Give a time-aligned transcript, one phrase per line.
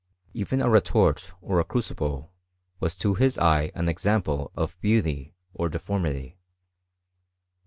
[0.33, 2.33] Even a retort, or a crucible,
[2.79, 6.39] was to his eye an example of beauty, or deformity.